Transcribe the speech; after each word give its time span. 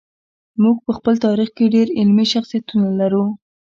موږ 0.61 0.77
په 0.85 0.91
خپل 0.97 1.13
تاریخ 1.25 1.49
کې 1.57 1.73
ډېر 1.75 1.87
علمي 1.99 2.25
شخصیتونه 2.33 2.87
لرو. 2.99 3.23